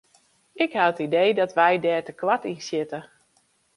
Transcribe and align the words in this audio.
Ik 0.63 0.73
ha 0.77 0.85
it 0.91 0.99
idee 1.07 1.31
dat 1.39 1.55
wy 1.59 1.73
dêr 1.85 2.03
te 2.05 2.13
koart 2.19 2.47
yn 2.51 2.61
sjitte. 2.67 2.99